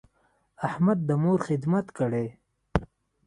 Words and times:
احمد 0.67 0.99
د 1.07 1.09
مور 1.23 1.39
خدمت 1.47 1.87
کړی. 1.97 2.27